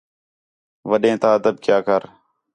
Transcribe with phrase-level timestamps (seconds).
[0.89, 2.01] وݙیں تا ادب کیا کر